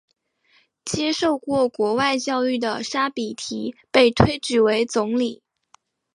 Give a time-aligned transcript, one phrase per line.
[0.83, 5.43] 接受过国外教育的沙比提被推举为总理。